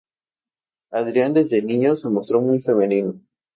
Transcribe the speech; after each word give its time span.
Adrián 0.89 1.35
desde 1.35 1.61
niño 1.61 1.95
se 1.95 2.09
mostró 2.09 2.41
muy 2.41 2.59
femenino. 2.59 3.21